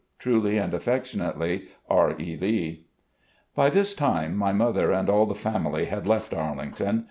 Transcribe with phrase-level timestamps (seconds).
[0.17, 2.19] "Truly and affectionately, R.
[2.19, 2.35] E.
[2.35, 2.85] Lee."
[3.53, 6.99] By this time my mother and all the family had left Arlington.